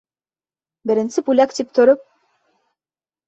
Беренсе 0.91 1.23
бүләк 1.27 1.53
тип 1.59 1.69
тороп... 1.79 2.01